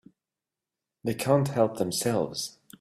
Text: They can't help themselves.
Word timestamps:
They 1.03 1.13
can't 1.13 1.49
help 1.49 1.77
themselves. 1.77 2.57